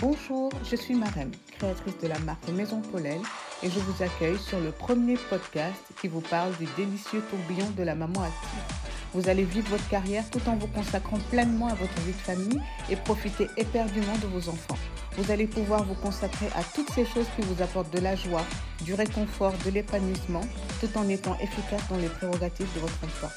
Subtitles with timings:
[0.00, 3.20] Bonjour, je suis Marem, créatrice de la marque Maison Paulelle
[3.62, 7.82] et je vous accueille sur le premier podcast qui vous parle du délicieux tourbillon de
[7.82, 8.88] la maman active.
[9.12, 12.60] Vous allez vivre votre carrière tout en vous consacrant pleinement à votre vie de famille
[12.90, 14.78] et profiter éperdument de vos enfants.
[15.16, 18.44] Vous allez pouvoir vous consacrer à toutes ces choses qui vous apportent de la joie,
[18.82, 20.42] du réconfort, de l'épanouissement,
[20.80, 23.30] tout en étant efficace dans les prérogatives de votre emploi.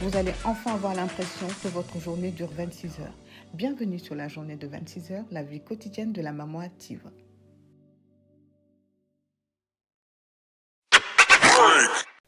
[0.00, 3.14] Vous allez enfin avoir l'impression que votre journée dure 26 heures.
[3.52, 7.10] Bienvenue sur la journée de 26 heures, la vie quotidienne de la maman active.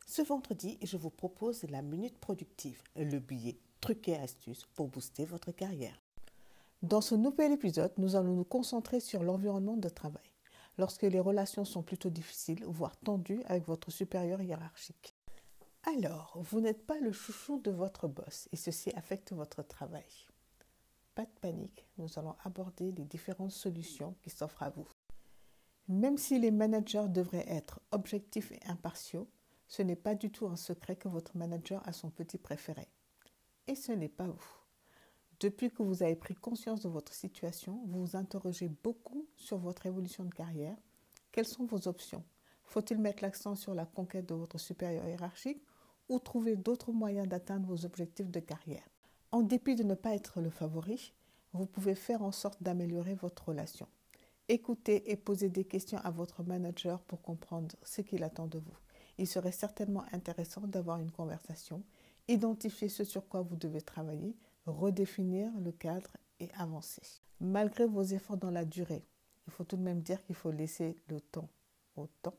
[0.04, 5.24] Ce vendredi, je vous propose la Minute Productive, le billet trucs et astuces pour booster
[5.24, 6.02] votre carrière.
[6.82, 10.28] Dans ce nouvel épisode, nous allons nous concentrer sur l'environnement de travail,
[10.76, 15.14] lorsque les relations sont plutôt difficiles, voire tendues avec votre supérieur hiérarchique.
[15.84, 20.04] Alors, vous n'êtes pas le chouchou de votre boss et ceci affecte votre travail.
[21.14, 24.88] Pas de panique, nous allons aborder les différentes solutions qui s'offrent à vous.
[25.88, 29.28] Même si les managers devraient être objectifs et impartiaux,
[29.68, 32.86] ce n'est pas du tout un secret que votre manager a son petit préféré.
[33.66, 34.56] Et ce n'est pas vous.
[35.40, 39.86] Depuis que vous avez pris conscience de votre situation, vous vous interrogez beaucoup sur votre
[39.86, 40.76] évolution de carrière.
[41.32, 42.24] Quelles sont vos options?
[42.64, 45.62] Faut-il mettre l'accent sur la conquête de votre supérieur hiérarchique
[46.10, 48.86] ou trouver d'autres moyens d'atteindre vos objectifs de carrière
[49.32, 51.14] En dépit de ne pas être le favori,
[51.54, 53.86] vous pouvez faire en sorte d'améliorer votre relation.
[54.48, 58.76] Écoutez et posez des questions à votre manager pour comprendre ce qu'il attend de vous.
[59.16, 61.82] Il serait certainement intéressant d'avoir une conversation,
[62.28, 64.36] identifier ce sur quoi vous devez travailler
[64.66, 67.02] redéfinir le cadre et avancer.
[67.40, 69.04] Malgré vos efforts dans la durée,
[69.46, 71.48] il faut tout de même dire qu'il faut laisser le temps
[71.96, 72.36] au temps.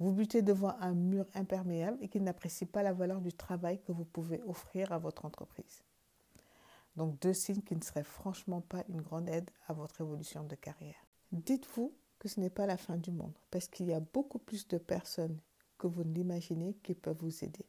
[0.00, 3.92] Vous butez devant un mur imperméable et qui n'apprécie pas la valeur du travail que
[3.92, 5.82] vous pouvez offrir à votre entreprise.
[6.96, 10.54] Donc deux signes qui ne seraient franchement pas une grande aide à votre évolution de
[10.54, 11.06] carrière.
[11.32, 14.66] Dites-vous que ce n'est pas la fin du monde parce qu'il y a beaucoup plus
[14.68, 15.38] de personnes
[15.78, 17.64] que vous ne l'imaginez qui peuvent vous aider.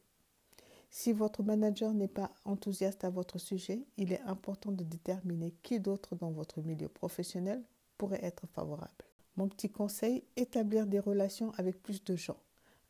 [0.90, 5.78] Si votre manager n'est pas enthousiaste à votre sujet, il est important de déterminer qui
[5.78, 7.62] d'autre dans votre milieu professionnel
[7.96, 9.04] pourrait être favorable.
[9.36, 12.38] Mon petit conseil, établir des relations avec plus de gens.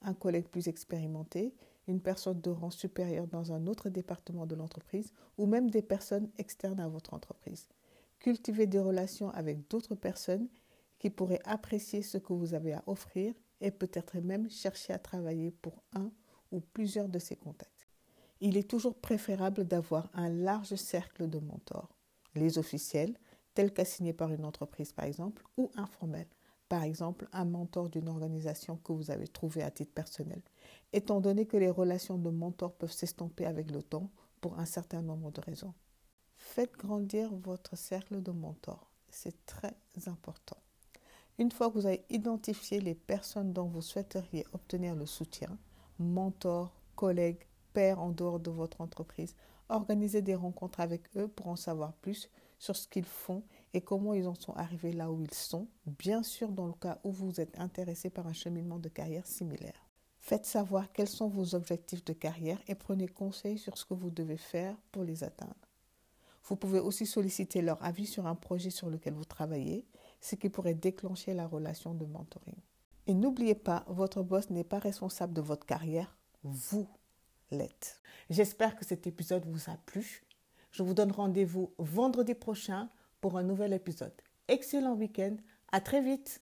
[0.02, 1.54] Un collègue plus expérimenté,
[1.86, 6.30] une personne de rang supérieur dans un autre département de l'entreprise ou même des personnes
[6.38, 7.68] externes à votre entreprise.
[8.18, 10.48] Cultivez des relations avec d'autres personnes
[10.98, 15.50] qui pourraient apprécier ce que vous avez à offrir et peut-être même chercher à travailler
[15.50, 16.10] pour un
[16.52, 17.80] ou plusieurs de ces contacts
[18.40, 21.94] il est toujours préférable d'avoir un large cercle de mentors,
[22.34, 23.14] les officiels,
[23.54, 26.28] tels qu'assignés par une entreprise par exemple, ou informels,
[26.68, 30.42] par exemple un mentor d'une organisation que vous avez trouvé à titre personnel,
[30.92, 34.10] étant donné que les relations de mentor peuvent s'estomper avec le temps
[34.40, 35.74] pour un certain nombre de raisons.
[36.36, 39.74] Faites grandir votre cercle de mentors, c'est très
[40.06, 40.56] important.
[41.38, 45.58] Une fois que vous avez identifié les personnes dont vous souhaiteriez obtenir le soutien,
[45.98, 49.34] mentors, collègues, père en dehors de votre entreprise.
[49.68, 52.28] Organisez des rencontres avec eux pour en savoir plus
[52.60, 53.42] sur ce qu'ils font
[53.74, 57.00] et comment ils en sont arrivés là où ils sont, bien sûr dans le cas
[57.02, 59.88] où vous êtes intéressé par un cheminement de carrière similaire.
[60.20, 64.10] Faites savoir quels sont vos objectifs de carrière et prenez conseil sur ce que vous
[64.10, 65.56] devez faire pour les atteindre.
[66.44, 69.86] Vous pouvez aussi solliciter leur avis sur un projet sur lequel vous travaillez,
[70.20, 72.60] ce qui pourrait déclencher la relation de mentoring.
[73.08, 76.88] Et n'oubliez pas, votre boss n'est pas responsable de votre carrière, vous
[78.28, 80.24] J'espère que cet épisode vous a plu.
[80.70, 82.88] Je vous donne rendez-vous vendredi prochain
[83.20, 84.12] pour un nouvel épisode.
[84.48, 85.36] Excellent week-end.
[85.72, 86.40] À très vite.